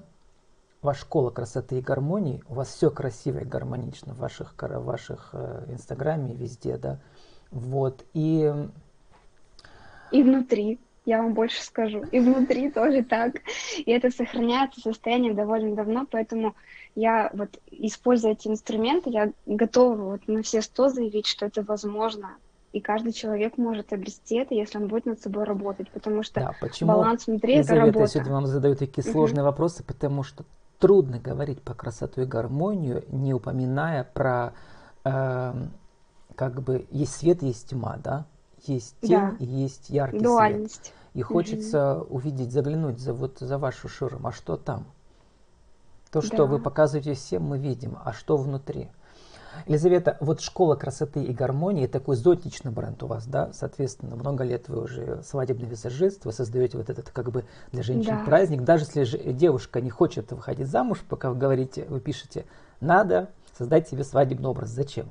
ваша 0.81 1.01
школа 1.01 1.31
красоты 1.31 1.79
и 1.79 1.83
гармонии, 1.83 2.43
у 2.49 2.55
вас 2.55 2.69
все 2.69 2.91
красиво 2.91 3.41
и 3.41 3.45
гармонично 3.45 4.15
в 4.15 4.19
ваших, 4.19 4.55
в 4.57 4.85
ваших 4.85 5.31
э, 5.33 5.67
инстаграме, 5.69 6.35
везде, 6.35 6.79
да, 6.79 7.01
вот, 7.51 8.05
и... 8.15 8.51
И 10.11 10.23
внутри, 10.23 10.81
я 11.09 11.23
вам 11.23 11.33
больше 11.33 11.63
скажу, 11.63 12.03
и 12.13 12.21
внутри 12.21 12.71
тоже 12.71 13.03
так, 13.03 13.37
и 13.79 13.91
это 13.91 14.11
сохраняется 14.11 14.81
состояние 14.83 15.33
довольно 15.33 15.75
давно, 15.75 16.07
поэтому 16.09 16.55
я 16.95 17.31
вот, 17.33 17.59
используя 17.71 18.33
эти 18.33 18.49
инструменты, 18.49 19.09
я 19.09 19.33
готова 19.47 19.97
вот 19.97 20.29
на 20.29 20.43
все 20.43 20.61
сто 20.61 20.91
заявить, 20.91 21.27
что 21.27 21.47
это 21.47 21.63
возможно, 21.63 22.37
и 22.75 22.81
каждый 22.81 23.13
человек 23.13 23.57
может 23.57 23.95
обрести 23.95 24.37
это, 24.37 24.55
если 24.55 24.77
он 24.77 24.89
будет 24.89 25.07
над 25.07 25.19
собой 25.23 25.45
работать, 25.45 25.89
потому 25.91 26.23
что 26.23 26.41
да, 26.41 26.53
почему 26.61 26.93
баланс 26.93 27.27
внутри 27.27 27.55
Елизавета, 27.55 27.75
это 27.75 27.87
работа. 27.87 28.01
Я 28.01 28.07
сегодня 28.09 28.33
вам 28.35 28.47
задаю 28.47 28.77
такие 28.77 29.03
сложные 29.03 29.43
угу. 29.43 29.51
вопросы, 29.51 29.83
потому 29.85 30.23
что 30.23 30.45
трудно 30.79 31.19
говорить 31.19 31.63
про 31.63 31.73
красоту 31.73 32.21
и 32.21 32.27
гармонию, 32.27 33.03
не 33.09 33.33
упоминая 33.33 34.05
про 34.05 34.53
э, 35.05 35.55
как 36.35 36.63
бы 36.63 36.87
есть 36.91 37.15
свет, 37.15 37.43
есть 37.43 37.71
тьма, 37.71 37.97
да, 37.97 38.27
есть 38.67 38.97
тень 39.01 39.11
да. 39.11 39.37
и 39.39 39.45
есть 39.45 39.91
яркий 39.91 40.21
Дуальность. 40.21 40.87
свет. 40.87 40.95
И 41.15 41.23
хочется 41.23 42.01
угу. 42.01 42.17
увидеть, 42.17 42.53
заглянуть 42.53 42.99
за 42.99 43.13
вот 43.13 43.39
за 43.39 43.59
вашу 43.59 43.89
ширму, 43.89 44.29
а 44.29 44.33
что 44.33 44.57
там? 44.57 44.87
То, 46.11 46.23
что 46.23 46.39
да. 46.39 46.45
вы 46.47 46.59
показываете 46.59 47.15
всем, 47.15 47.43
мы 47.43 47.59
видим, 47.59 47.99
а 48.05 48.13
что 48.13 48.37
внутри? 48.37 48.89
Елизавета, 49.67 50.17
вот 50.21 50.41
школа 50.41 50.77
красоты 50.77 51.23
и 51.23 51.33
гармонии, 51.33 51.87
такой 51.87 52.17
зодничный 52.17 52.71
бренд 52.71 53.03
у 53.03 53.07
вас, 53.07 53.27
да, 53.27 53.51
соответственно, 53.53 54.15
много 54.15 54.45
лет 54.45 54.69
вы 54.69 54.83
уже 54.83 55.23
свадебный 55.23 55.69
визажист, 55.69 56.25
вы 56.25 56.33
создаете 56.33 56.79
вот 56.79 56.91
этот 56.91 57.11
как 57.11 57.31
бы 57.31 57.45
для 57.73 57.83
женщин 57.83 58.19
да. 58.19 58.25
праздник, 58.25 58.63
даже 58.63 58.85
если 58.95 59.33
девушка 59.33 59.81
не 59.81 59.91
хочет 59.91 60.31
выходить 60.33 60.69
замуж, 60.69 61.05
пока 61.09 61.31
вы 61.31 61.37
говорите, 61.37 61.87
вы 61.89 62.01
пишете, 62.01 62.45
надо 62.81 63.31
создать 63.57 63.89
себе 63.89 64.05
свадебный 64.05 64.49
образ, 64.49 64.71
зачем? 64.71 65.11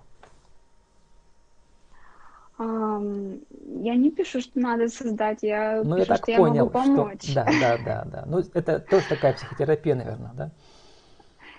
Я 2.60 3.96
не 3.96 4.10
пишу, 4.10 4.42
что 4.42 4.60
надо 4.60 4.88
создать, 4.90 5.44
я 5.44 5.84
ну, 5.84 5.96
пишу, 5.96 6.00
я 6.00 6.06
так 6.06 6.18
что 6.18 6.38
понял, 6.38 6.56
я 6.56 6.62
могу 6.64 6.70
помочь. 6.72 7.24
Что... 7.24 7.36
Да, 7.36 7.46
да, 7.46 7.78
да, 7.78 8.06
да. 8.06 8.24
Ну, 8.26 8.40
это 8.54 8.80
тоже 8.80 9.06
такая 9.08 9.34
психотерапия, 9.34 9.96
наверное, 9.96 10.32
да? 10.36 10.52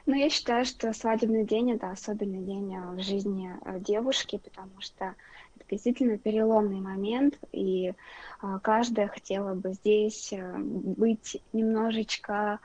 Ну, 0.08 0.14
я 0.14 0.30
считаю, 0.30 0.64
что 0.64 0.94
свадебный 0.94 1.44
день— 1.44 1.72
это 1.72 1.90
особенный 1.90 2.42
день 2.42 2.74
э, 2.74 2.92
в 2.92 3.02
жизни 3.02 3.52
э, 3.62 3.78
девушки, 3.78 4.40
потому 4.42 4.80
что 4.80 5.14
это 5.54 5.66
действительно 5.70 6.16
переломный 6.16 6.80
момент, 6.80 7.38
и 7.52 7.90
э, 7.90 8.58
каждая 8.62 9.08
хотела 9.08 9.52
бы 9.52 9.74
здесь 9.74 10.32
быть 10.56 11.42
немножечко 11.52 12.58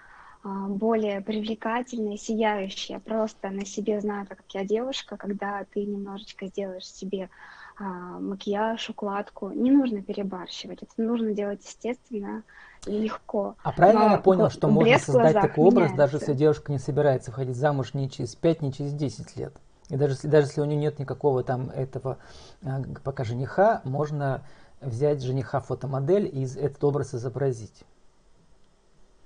более 0.44 1.22
привлекательной, 1.22 2.18
сияющей. 2.18 2.96
Я 2.96 3.00
просто 3.00 3.50
на 3.50 3.66
себе 3.66 4.00
знаю, 4.02 4.26
так 4.26 4.38
как 4.40 4.54
я 4.54 4.66
девушка, 4.66 5.16
когда 5.16 5.66
ты 5.74 5.86
немножечко 5.86 6.48
сделаешь 6.48 6.86
себе 6.86 7.24
а, 7.24 7.63
макияж, 7.80 8.90
укладку, 8.90 9.50
не 9.50 9.72
нужно 9.72 10.02
перебарщивать, 10.02 10.84
это 10.84 10.94
нужно 10.98 11.34
делать 11.34 11.64
естественно, 11.66 12.44
легко. 12.86 13.56
А 13.64 13.72
правильно 13.72 14.06
Но 14.06 14.12
я 14.12 14.18
понял, 14.18 14.50
что 14.50 14.68
можно 14.68 15.00
создать 15.00 15.34
такой 15.34 15.66
образ, 15.66 15.92
меняется. 15.92 15.98
даже 15.98 16.18
если 16.18 16.34
девушка 16.34 16.72
не 16.72 16.80
собирается 16.80 17.32
выходить 17.32 17.56
замуж 17.56 17.94
ни 17.94 18.08
через 18.08 18.36
5, 18.36 18.62
ни 18.62 18.72
через 18.72 18.94
10 18.94 19.36
лет? 19.38 19.54
И 19.90 19.96
даже 19.96 20.14
если, 20.14 20.28
даже 20.28 20.48
если 20.48 20.62
у 20.62 20.66
нее 20.66 20.78
нет 20.78 21.00
никакого 21.00 21.44
там 21.44 21.70
этого 21.70 22.18
а, 22.64 22.82
пока 23.04 23.24
жениха, 23.24 23.82
можно 23.84 24.42
взять 24.82 25.22
жениха 25.22 25.60
фотомодель 25.60 26.30
и 26.32 26.46
этот 26.46 26.84
образ 26.84 27.14
изобразить. 27.14 27.84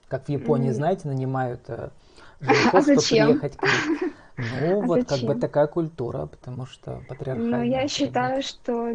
Как 0.08 0.26
в 0.26 0.30
Японии, 0.30 0.72
mm. 0.72 0.74
знаете, 0.74 1.08
нанимают 1.08 1.62
э, 1.68 1.90
женихов, 2.40 2.74
а 2.74 2.82
чтобы 2.82 3.02
приехать 3.02 3.58
к 3.58 3.64
ним. 3.64 4.14
Ну, 4.38 4.84
а 4.84 4.86
вот 4.86 5.10
зачем? 5.10 5.28
как 5.28 5.36
бы 5.36 5.42
такая 5.42 5.68
культура, 5.68 6.28
потому 6.28 6.66
что 6.66 7.02
патриархальная. 7.08 7.60
Ну, 7.60 7.64
я 7.66 7.88
считаю, 7.88 8.44
что 8.44 8.94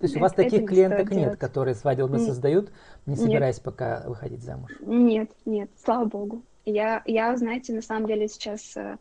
то 0.00 0.06
есть 0.06 0.16
у 0.16 0.20
вас 0.20 0.32
таких 0.32 0.66
клиенток 0.66 1.10
нет, 1.10 1.20
делать. 1.20 1.38
которые 1.38 1.74
свадьбы 1.74 2.16
нет. 2.16 2.26
создают, 2.26 2.72
не 3.06 3.16
собираясь 3.16 3.56
нет. 3.56 3.64
пока 3.64 4.02
выходить 4.06 4.42
замуж? 4.42 4.70
Нет, 4.80 5.30
нет, 5.44 5.68
слава 5.82 6.06
богу. 6.06 6.42
Я, 6.64 7.02
я, 7.04 7.36
знаете, 7.36 7.74
на 7.74 7.82
самом 7.82 8.06
деле 8.06 8.28
сейчас 8.28 8.76
э, 8.76 8.96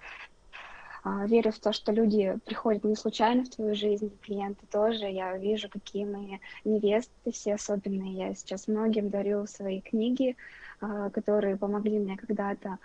э, 1.05 1.27
верю 1.27 1.51
в 1.51 1.59
то, 1.59 1.71
что 1.71 1.91
люди 1.91 2.38
приходят 2.45 2.83
не 2.83 2.95
случайно 2.95 3.45
в 3.45 3.50
твою 3.50 3.75
жизнь, 3.75 4.12
клиенты 4.21 4.65
тоже. 4.71 5.05
Я 5.05 5.38
вижу, 5.38 5.69
какие 5.69 6.05
мои 6.05 6.39
невесты 6.65 7.31
все 7.31 7.55
особенные. 7.55 8.13
Я 8.13 8.33
сейчас 8.36 8.67
многим 8.67 9.09
дарю 9.09 9.45
свои 9.45 9.81
книги, 9.81 10.36
э, 10.81 11.09
которые 11.13 11.55
помогли 11.55 12.00
мне 12.00 12.17
когда-то 12.17 12.77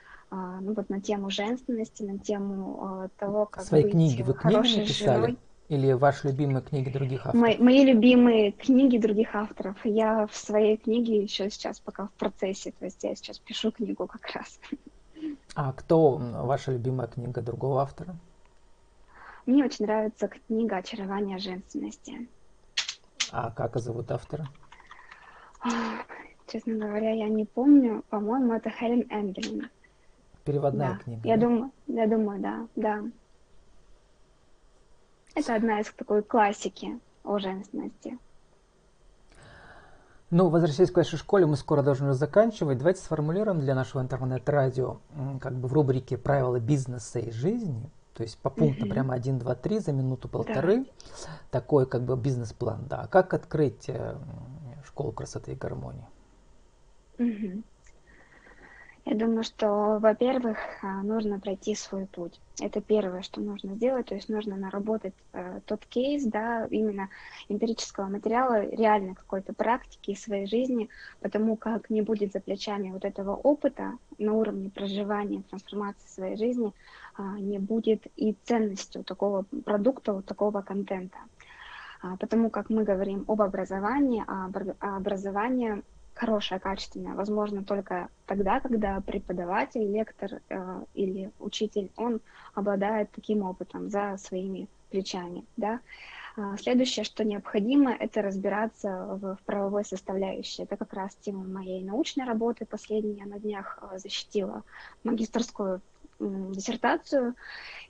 ну, 0.61 0.75
вот 0.75 0.89
на 0.89 1.01
тему 1.01 1.31
женственности, 1.31 2.03
на 2.03 2.19
тему 2.19 3.05
э, 3.05 3.09
того, 3.19 3.47
как 3.47 3.65
Свои 3.65 3.83
быть 3.83 3.93
книги 3.93 4.23
вы 4.23 4.35
книги 4.35 4.79
написали? 4.79 5.21
Женой. 5.21 5.39
Или 5.69 5.93
ваши 5.93 6.29
любимые 6.29 6.63
книги 6.63 6.91
других 6.91 7.27
авторов? 7.27 7.41
Мои, 7.41 7.57
мои 7.59 7.85
любимые 7.85 8.53
книги 8.53 8.99
других 8.99 9.35
авторов. 9.35 9.77
Я 9.85 10.27
в 10.27 10.37
своей 10.37 10.77
книге 10.77 11.23
еще 11.23 11.49
сейчас 11.51 11.81
пока 11.81 12.09
в 12.09 12.13
процессе, 12.13 12.73
то 12.79 12.85
есть 12.85 13.03
я 13.03 13.15
сейчас 13.15 13.39
пишу 13.39 13.73
книгу 13.73 14.07
как 14.07 14.31
раз. 14.35 14.61
А 15.55 15.73
кто 15.73 16.17
ваша 16.17 16.73
любимая 16.73 17.09
книга 17.09 17.41
другого 17.41 17.81
автора? 17.81 18.15
Мне 19.47 19.65
очень 19.65 19.87
нравится 19.87 20.29
книга 20.29 20.77
«Очарование 20.77 21.39
женственности». 21.39 22.29
А 23.31 23.51
как 23.51 23.77
зовут 23.79 24.11
автора? 24.11 24.49
Честно 26.47 26.75
говоря, 26.75 27.11
я 27.13 27.29
не 27.29 27.45
помню. 27.45 28.05
По-моему, 28.11 28.53
это 28.53 28.71
Хелен 28.71 29.07
Эмбелин. 29.11 29.69
Переводная 30.45 30.93
да. 30.93 30.99
книга. 30.99 31.29
Я 31.29 31.37
да? 31.37 31.47
думаю, 31.47 31.71
я 31.87 32.07
думаю, 32.07 32.41
да, 32.41 32.69
да. 32.77 33.03
Это 35.35 35.55
одна 35.55 35.81
из 35.81 35.91
такой 35.91 36.23
классики 36.23 36.99
о 37.25 37.39
женственности. 37.39 38.19
Ну, 40.31 40.49
возвращаясь 40.49 40.91
к 40.91 40.97
вашей 40.97 41.17
школе, 41.17 41.47
мы 41.47 41.57
скоро 41.57 41.83
должны 41.83 42.13
заканчивать. 42.13 42.79
Давайте 42.79 43.01
сформулируем 43.01 43.61
для 43.61 43.75
нашего 43.75 44.03
интернет-радио 44.03 44.99
как 45.41 45.55
бы 45.55 45.69
в 45.69 45.73
рубрике 45.73 46.19
«Правила 46.19 46.59
бизнеса 46.59 47.21
и 47.21 47.31
жизни», 47.31 47.91
то 48.15 48.23
есть 48.23 48.39
по 48.39 48.51
пунктам 48.51 48.89
прямо 48.89 49.15
1, 49.15 49.39
2, 49.39 49.55
3 49.55 49.79
за 49.79 49.93
минуту-полторы, 49.93 50.85
да. 50.85 50.91
такой 51.51 51.87
как 51.87 52.03
бы 52.03 52.17
бизнес-план, 52.17 52.87
да. 52.89 53.07
Как 53.09 53.35
открыть 53.35 53.89
э, 53.89 54.17
школу 54.85 55.13
красоты 55.13 55.53
и 55.53 55.57
гармонии? 55.57 56.07
Угу. 57.19 57.63
Я 59.07 59.17
думаю, 59.17 59.45
что, 59.45 59.99
во-первых, 60.01 60.57
а, 60.83 61.03
нужно 61.03 61.39
пройти 61.39 61.75
свой 61.75 62.07
путь. 62.07 62.41
Это 62.59 62.81
первое, 62.81 63.21
что 63.21 63.43
нужно 63.43 63.75
сделать, 63.75 64.07
то 64.07 64.15
есть 64.15 64.31
нужно 64.31 64.57
наработать 64.57 65.13
э, 65.35 65.61
тот 65.67 65.85
кейс, 65.85 66.25
да, 66.25 66.67
именно 66.71 67.11
эмпирического 67.51 68.07
материала, 68.07 68.67
реально 68.67 69.15
какой-то 69.15 69.53
практики 69.53 70.13
из 70.13 70.23
своей 70.23 70.47
жизни, 70.47 70.89
потому 71.21 71.57
как 71.57 71.91
не 71.91 72.01
будет 72.01 72.33
за 72.33 72.41
плечами 72.41 72.93
вот 72.93 73.05
этого 73.05 73.37
опыта 73.37 73.93
на 74.17 74.33
уровне 74.33 74.71
проживания, 74.71 75.43
трансформации 75.51 76.09
своей 76.09 76.37
жизни, 76.39 76.73
э, 77.19 77.23
не 77.41 77.59
будет 77.59 78.07
и 78.17 78.35
ценности 78.45 78.97
у 78.97 79.03
такого 79.03 79.45
продукта, 79.67 80.15
у 80.15 80.23
такого 80.23 80.63
контента. 80.63 81.19
А, 82.01 82.17
потому 82.17 82.49
как 82.51 82.71
мы 82.71 82.85
говорим 82.85 83.25
об 83.29 83.43
образовании, 83.43 84.25
а 84.27 84.51
образование 84.97 85.83
хорошее, 86.15 86.61
качественное, 86.61 87.15
возможно 87.15 87.65
только 87.65 88.09
тогда, 88.27 88.61
когда 88.61 89.01
преподаватель, 89.01 89.91
лектор 89.91 90.41
э, 90.49 90.85
или 90.95 91.31
учитель, 91.41 91.91
он 91.97 92.21
обладает 92.55 93.11
таким 93.11 93.43
опытом 93.43 93.91
за 93.91 94.17
своими 94.19 94.69
плечами, 94.91 95.45
да. 95.57 95.81
А, 96.37 96.57
следующее, 96.57 97.05
что 97.05 97.25
необходимо, 97.25 97.93
это 97.93 98.21
разбираться 98.21 99.07
в, 99.21 99.37
в 99.37 99.39
правовой 99.45 99.85
составляющей. 99.85 100.65
Это 100.65 100.77
как 100.77 100.93
раз 100.93 101.15
тема 101.21 101.45
моей 101.45 101.83
научной 101.85 102.25
работы. 102.25 102.67
Последней 102.67 103.19
я 103.21 103.27
на 103.27 103.39
днях 103.39 103.79
э, 103.83 103.99
защитила 103.99 104.63
магистрскую 105.05 105.81
диссертацию, 106.19 107.35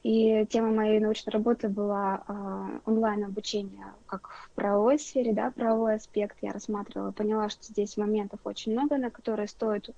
и 0.02 0.46
тема 0.50 0.70
моей 0.70 1.00
научной 1.00 1.30
работы 1.30 1.68
была 1.68 2.22
э, 2.26 2.78
онлайн-обучение 2.84 3.86
как 4.06 4.28
в 4.28 4.50
правовой 4.54 4.98
сфере, 4.98 5.32
да, 5.32 5.50
правовой 5.50 5.94
аспект 5.94 6.36
я 6.42 6.52
рассматривала, 6.52 7.10
поняла, 7.10 7.48
что 7.48 7.64
здесь 7.64 7.96
моментов 7.96 8.40
очень 8.44 8.72
много, 8.72 8.98
на 8.98 9.10
которые 9.10 9.48
стоит 9.48 9.88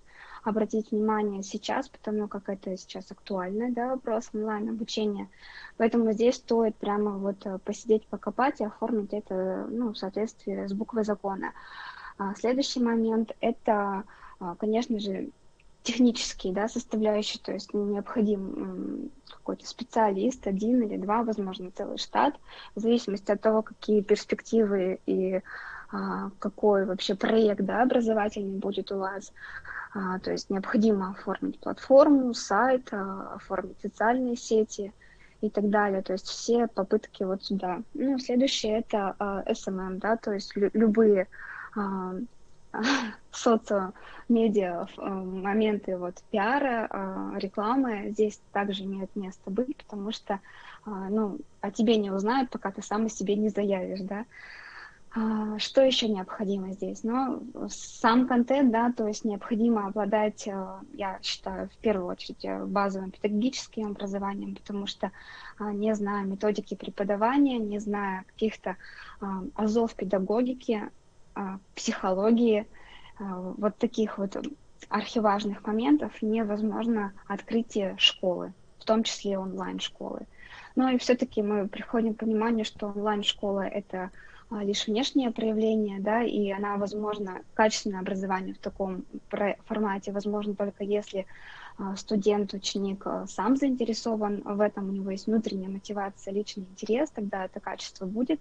обратить 0.44 0.92
внимание 0.92 1.42
сейчас, 1.42 1.88
потому 1.88 2.28
как 2.28 2.48
это 2.48 2.76
сейчас 2.76 3.10
актуальный 3.10 3.72
да, 3.72 3.88
вопрос 3.88 4.30
онлайн-обучения. 4.32 5.28
Поэтому 5.76 6.12
здесь 6.12 6.36
стоит 6.36 6.76
прямо 6.76 7.12
вот 7.12 7.44
э, 7.44 7.58
посидеть, 7.64 8.06
покопать 8.06 8.60
и 8.60 8.64
оформить 8.64 9.12
это 9.12 9.66
ну, 9.68 9.92
в 9.92 9.98
соответствии 9.98 10.66
с 10.66 10.72
буквой 10.72 11.04
закона. 11.04 11.52
А 12.18 12.34
следующий 12.34 12.80
момент– 12.80 13.32
это, 13.40 14.04
а, 14.40 14.54
конечно 14.54 14.98
же, 14.98 15.30
технические 15.86 16.52
да, 16.52 16.68
составляющие, 16.68 17.40
то 17.42 17.52
есть 17.52 17.72
необходим 17.72 19.12
какой-то 19.30 19.66
специалист, 19.66 20.46
один 20.46 20.82
или 20.82 20.96
два, 20.96 21.22
возможно, 21.22 21.70
целый 21.70 21.98
штат, 21.98 22.34
в 22.74 22.80
зависимости 22.80 23.30
от 23.30 23.40
того, 23.40 23.62
какие 23.62 24.00
перспективы 24.02 24.98
и 25.06 25.40
а, 25.92 26.30
какой 26.40 26.84
вообще 26.84 27.14
проект 27.14 27.60
да, 27.60 27.82
образовательный 27.82 28.58
будет 28.58 28.90
у 28.90 28.98
вас. 28.98 29.32
А, 29.94 30.18
то 30.18 30.32
есть 30.32 30.50
необходимо 30.50 31.10
оформить 31.10 31.60
платформу, 31.60 32.34
сайт, 32.34 32.88
а, 32.92 33.34
оформить 33.36 33.80
социальные 33.80 34.36
сети 34.36 34.92
и 35.40 35.50
так 35.50 35.70
далее. 35.70 36.02
То 36.02 36.14
есть 36.14 36.26
все 36.26 36.66
попытки 36.66 37.22
вот 37.22 37.44
сюда. 37.44 37.82
Ну, 37.94 38.18
следующее 38.18 38.80
это 38.80 39.14
а, 39.20 39.44
SMM, 39.44 39.98
да, 39.98 40.16
то 40.16 40.32
есть 40.32 40.56
лю- 40.56 40.70
любые 40.74 41.28
социомедиа 43.32 44.86
э, 44.96 45.08
моменты 45.08 45.96
вот 45.96 46.22
пиара, 46.30 46.88
э, 46.90 47.38
рекламы 47.38 48.10
здесь 48.10 48.40
также 48.52 48.84
имеют 48.84 49.14
место 49.14 49.50
быть, 49.50 49.76
потому 49.76 50.12
что 50.12 50.34
э, 50.34 50.38
ну, 50.86 51.38
о 51.60 51.70
тебе 51.70 51.96
не 51.96 52.10
узнают, 52.10 52.50
пока 52.50 52.70
ты 52.70 52.82
сам 52.82 53.06
о 53.06 53.08
себе 53.08 53.36
не 53.36 53.48
заявишь, 53.48 54.00
да. 54.00 54.24
А, 55.18 55.58
что 55.58 55.80
еще 55.80 56.08
необходимо 56.08 56.72
здесь? 56.72 57.02
Ну, 57.02 57.42
сам 57.70 58.26
контент, 58.26 58.70
да, 58.70 58.92
то 58.92 59.06
есть 59.06 59.24
необходимо 59.24 59.86
обладать, 59.86 60.46
я 60.92 61.18
считаю, 61.22 61.70
в 61.70 61.76
первую 61.78 62.08
очередь 62.08 62.44
базовым 62.68 63.12
педагогическим 63.12 63.86
образованием, 63.86 64.56
потому 64.56 64.86
что 64.86 65.12
не 65.58 65.94
зная 65.94 66.24
методики 66.24 66.74
преподавания, 66.74 67.56
не 67.56 67.78
зная 67.78 68.24
каких-то 68.26 68.76
азов 69.54 69.94
педагогики, 69.94 70.82
а, 70.82 70.90
психологии, 71.74 72.66
а, 73.18 73.54
вот 73.56 73.76
таких 73.78 74.18
вот 74.18 74.36
архиважных 74.88 75.66
моментов 75.66 76.12
невозможно 76.22 77.12
открытие 77.26 77.96
школы, 77.98 78.52
в 78.78 78.84
том 78.84 79.02
числе 79.02 79.38
онлайн-школы. 79.38 80.26
Но 80.74 80.90
и 80.90 80.98
все-таки 80.98 81.42
мы 81.42 81.66
приходим 81.68 82.14
к 82.14 82.18
пониманию, 82.18 82.64
что 82.64 82.88
онлайн-школа— 82.88 83.60
это 83.66 84.10
а, 84.50 84.62
лишь 84.62 84.86
внешнее 84.86 85.30
проявление, 85.30 86.00
да, 86.00 86.22
и 86.22 86.50
она, 86.50 86.76
возможно, 86.76 87.40
качественное 87.54 88.00
образование 88.00 88.54
в 88.54 88.58
таком 88.58 89.04
формате, 89.64 90.12
возможно, 90.12 90.54
только 90.54 90.84
если 90.84 91.26
студент, 91.96 92.54
ученик 92.54 93.04
сам 93.28 93.54
заинтересован 93.56 94.40
в 94.46 94.62
этом, 94.62 94.88
у 94.88 94.92
него 94.92 95.10
есть 95.10 95.26
внутренняя 95.26 95.68
мотивация, 95.68 96.32
личный 96.32 96.64
интерес, 96.64 97.10
тогда 97.10 97.44
это 97.44 97.60
качество 97.60 98.06
будет 98.06 98.40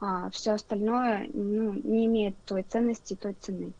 а, 0.00 0.30
все 0.30 0.52
остальное 0.52 1.28
ну, 1.32 1.74
не 1.74 2.06
имеет 2.06 2.34
той 2.44 2.62
ценности, 2.62 3.14
той 3.14 3.34
цены. 3.40 3.72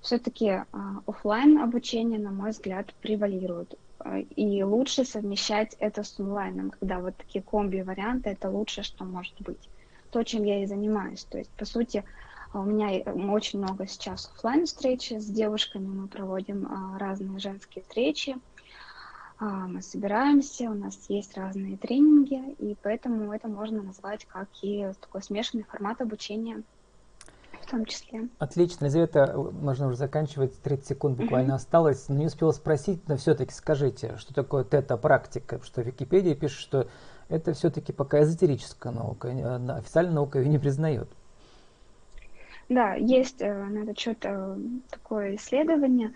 Все-таки 0.00 0.48
а, 0.48 0.66
офлайн 1.06 1.58
обучение, 1.58 2.18
на 2.18 2.30
мой 2.30 2.50
взгляд, 2.50 2.92
превалирует. 3.00 3.78
А, 4.00 4.18
и 4.18 4.62
лучше 4.62 5.04
совмещать 5.04 5.76
это 5.78 6.02
с 6.02 6.18
онлайном, 6.18 6.70
когда 6.70 6.98
вот 6.98 7.16
такие 7.16 7.42
комби-варианты, 7.42 8.30
это 8.30 8.50
лучшее, 8.50 8.84
что 8.84 9.04
может 9.04 9.40
быть. 9.40 9.68
То, 10.10 10.22
чем 10.24 10.44
я 10.44 10.62
и 10.62 10.66
занимаюсь. 10.66 11.24
То 11.24 11.38
есть, 11.38 11.50
по 11.50 11.64
сути, 11.64 12.04
а, 12.52 12.60
у 12.60 12.64
меня 12.64 13.00
очень 13.32 13.60
много 13.60 13.86
сейчас 13.86 14.30
офлайн 14.34 14.66
встречи 14.66 15.14
с 15.14 15.26
девушками, 15.26 15.86
мы 15.86 16.08
проводим 16.08 16.68
разные 16.98 17.38
женские 17.38 17.82
встречи, 17.82 18.36
мы 19.44 19.82
собираемся, 19.82 20.70
у 20.70 20.74
нас 20.74 20.98
есть 21.08 21.36
разные 21.36 21.76
тренинги, 21.76 22.54
и 22.60 22.76
поэтому 22.82 23.32
это 23.32 23.48
можно 23.48 23.82
назвать 23.82 24.24
как 24.26 24.48
и 24.62 24.90
такой 25.00 25.22
смешанный 25.22 25.64
формат 25.64 26.00
обучения 26.00 26.62
в 27.60 27.70
том 27.70 27.84
числе. 27.84 28.28
Отлично, 28.38 28.84
Елизавета, 28.84 29.34
можно 29.36 29.86
уже 29.86 29.96
заканчивать, 29.96 30.60
30 30.62 30.86
секунд 30.86 31.16
буквально 31.18 31.52
mm-hmm. 31.52 31.56
осталось, 31.56 32.08
но 32.08 32.16
не 32.16 32.26
успела 32.26 32.52
спросить, 32.52 33.08
но 33.08 33.16
все-таки 33.16 33.52
скажите, 33.52 34.16
что 34.16 34.34
такое 34.34 34.64
тета-практика, 34.64 35.60
что 35.62 35.82
в 35.82 35.86
Википедии 35.86 36.34
пишет, 36.34 36.58
что 36.58 36.88
это 37.28 37.52
все-таки 37.52 37.92
пока 37.92 38.22
эзотерическая 38.22 38.92
наука, 38.92 39.30
официальная 39.76 40.14
наука 40.14 40.40
ее 40.40 40.48
не 40.48 40.58
признает. 40.58 41.08
Да, 42.68 42.94
есть 42.94 43.42
э, 43.42 43.52
на 43.52 43.82
этот 43.82 43.98
счет 43.98 44.18
э, 44.22 44.56
такое 44.90 45.36
исследование. 45.36 46.12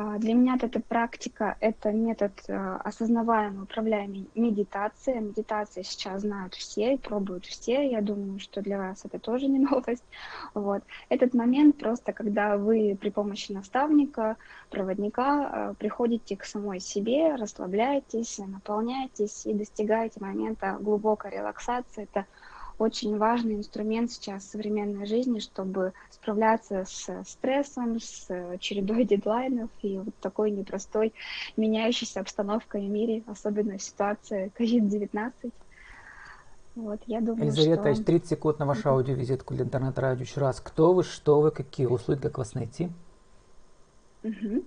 А, 0.00 0.16
для 0.18 0.32
меня 0.34 0.56
эта 0.62 0.78
практика— 0.78 1.56
это 1.60 1.90
метод 1.90 2.30
э, 2.46 2.78
осознаваемой, 2.84 3.64
управляемой 3.64 4.28
медитации. 4.36 5.18
Медитации 5.18 5.82
сейчас 5.82 6.20
знают 6.20 6.54
все 6.54 6.94
и 6.94 6.96
пробуют 6.96 7.46
все. 7.46 7.90
Я 7.90 8.00
думаю, 8.00 8.38
что 8.38 8.62
для 8.62 8.78
вас 8.78 9.04
это 9.04 9.18
тоже 9.18 9.48
не 9.48 9.58
новость. 9.70 10.04
Вот. 10.54 10.84
Этот 11.08 11.34
момент 11.34 11.78
просто, 11.78 12.12
когда 12.12 12.56
вы 12.56 12.96
при 13.00 13.10
помощи 13.10 13.50
наставника, 13.50 14.36
проводника 14.70 15.50
э, 15.72 15.74
приходите 15.76 16.36
к 16.36 16.44
самой 16.44 16.78
себе, 16.78 17.34
расслабляетесь, 17.34 18.38
наполняетесь 18.38 19.46
и 19.46 19.52
достигаете 19.52 20.20
момента 20.20 20.76
глубокой 20.80 21.32
релаксации. 21.32 22.04
Это 22.04 22.24
очень 22.78 23.18
важный 23.18 23.56
инструмент 23.56 24.10
сейчас 24.10 24.44
в 24.44 24.50
современной 24.50 25.06
жизни, 25.06 25.40
чтобы 25.40 25.92
справляться 26.10 26.84
с 26.84 27.24
стрессом, 27.24 28.00
с 28.00 28.28
чередой 28.60 29.04
дедлайнов 29.06 29.70
и 29.82 29.98
вот 29.98 30.14
такой 30.20 30.50
непростой 30.50 31.12
меняющейся 31.56 32.20
обстановкой 32.20 32.86
в 32.86 32.90
мире, 32.90 33.22
особенно 33.26 33.78
в 33.78 33.82
ситуации 33.82 34.52
COVID-19. 34.58 35.52
Вот, 36.76 37.00
я 37.06 37.20
думаю, 37.20 37.46
Елизавета, 37.46 37.92
что... 37.94 38.04
30 38.04 38.28
секунд 38.28 38.58
на 38.60 38.66
вашу 38.66 38.88
аудиовизитку 38.90 39.54
для 39.54 39.64
интернет-радио. 39.64 40.22
Еще 40.22 40.40
раз, 40.40 40.60
кто 40.60 40.92
вы, 40.92 41.02
что 41.02 41.40
вы, 41.40 41.50
какие 41.50 41.86
услуги, 41.86 42.20
как 42.20 42.38
вас 42.38 42.54
найти? 42.54 42.88
Угу. 44.22 44.64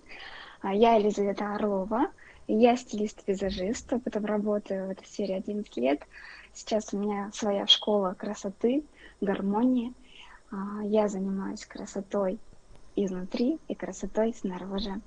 Я 0.74 0.96
Елизавета 0.96 1.56
Орлова, 1.56 2.12
я 2.48 2.76
стилист-визажист, 2.76 3.94
потом 4.04 4.26
работаю 4.26 4.88
в 4.88 4.90
этой 4.92 5.06
сфере 5.06 5.36
11 5.36 5.78
лет. 5.78 6.02
Сейчас 6.54 6.94
у 6.94 6.98
меня 6.98 7.32
своя 7.34 7.66
школа 7.68 8.16
красоты, 8.18 8.84
гармонии. 9.22 9.94
А, 10.52 10.84
я 10.84 11.08
занимаюсь 11.08 11.66
красотой 11.66 12.40
изнутри 12.96 13.60
и 13.68 13.76
красотой 13.76 14.34
снаружи. 14.34 15.02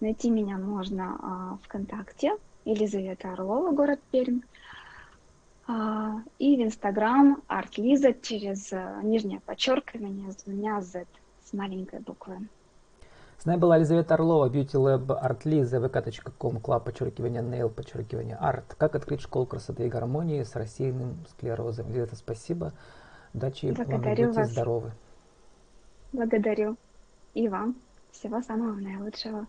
Найти 0.00 0.30
меня 0.30 0.58
можно 0.58 1.16
а, 1.20 1.58
ВКонтакте, 1.64 2.36
Елизавета 2.64 3.32
Орлова, 3.32 3.70
город 3.72 4.00
Пермь. 4.10 4.40
А, 5.66 6.16
и 6.38 6.56
в 6.56 6.62
Инстаграм 6.62 7.42
артлиза 7.46 8.12
через 8.12 8.72
нижнее 9.02 9.40
подчеркивание 9.40 10.32
с 10.32 10.36
двумя 10.42 10.80
Z. 10.80 11.06
с 11.44 11.52
маленькой 11.52 12.00
буквы. 12.00 12.48
С 13.38 13.44
нами 13.44 13.60
была 13.60 13.76
Елизавета 13.76 14.14
Орлова, 14.14 14.50
Beauty 14.50 14.74
Lab 14.74 15.06
Artliza, 15.06 15.78
vk.com, 15.78 16.56
club, 16.56 16.84
подчеркивание, 16.84 17.40
nail, 17.40 17.68
подчеркивание, 17.70 18.36
art. 18.40 18.64
Как 18.76 18.96
открыть 18.96 19.20
школу 19.20 19.46
красоты 19.46 19.86
и 19.86 19.88
гармонии 19.88 20.42
с 20.42 20.56
рассеянным 20.56 21.24
склерозом. 21.30 21.86
Елизавета, 21.86 22.16
спасибо. 22.16 22.72
Удачи 23.32 23.70
Благодарю 23.70 24.00
вам, 24.00 24.26
будьте 24.26 24.40
вас. 24.40 24.50
здоровы. 24.50 24.92
Благодарю. 26.12 26.76
И 27.34 27.48
вам. 27.48 27.76
Всего 28.10 28.42
самого 28.42 28.74
наилучшего. 28.74 29.46